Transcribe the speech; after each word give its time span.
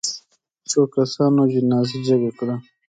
څو 0.69 0.81
کسانو 0.95 1.41
جنازه 1.53 1.97
جګه 2.07 2.31
کړه. 2.39 2.55